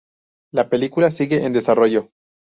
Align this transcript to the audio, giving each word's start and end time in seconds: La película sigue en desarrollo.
La 0.51 0.67
película 0.67 1.11
sigue 1.11 1.45
en 1.45 1.53
desarrollo. 1.53 2.09